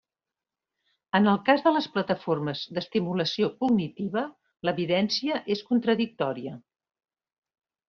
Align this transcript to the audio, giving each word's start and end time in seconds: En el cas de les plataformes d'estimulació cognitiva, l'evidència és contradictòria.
En 1.19 1.27
el 1.33 1.35
cas 1.49 1.61
de 1.65 1.73
les 1.75 1.87
plataformes 1.97 2.63
d'estimulació 2.77 3.51
cognitiva, 3.61 4.25
l'evidència 4.71 5.39
és 5.59 5.65
contradictòria. 5.71 6.59